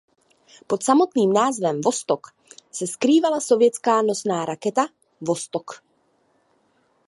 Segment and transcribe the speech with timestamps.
[0.67, 2.27] Pod samotným názvem Vostok
[2.71, 4.87] se skrývala sovětská nosná raketa
[5.21, 5.71] Vostok.